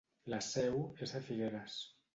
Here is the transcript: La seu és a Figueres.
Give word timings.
La 0.33 0.39
seu 0.45 0.79
és 1.09 1.15
a 1.21 1.25
Figueres. 1.29 1.79